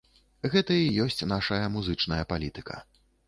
[0.53, 2.81] Гэта і ёсць нашая музычная палітыка.